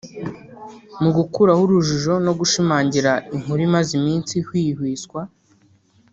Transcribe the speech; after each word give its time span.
Mu 1.01 1.09
gukuraho 1.17 1.61
urujijo 1.63 2.13
no 2.25 2.31
gushimangira 2.39 3.11
inkuru 3.35 3.59
imaze 3.67 3.91
iminsi 3.99 4.31
ihwihwiswa 4.41 5.21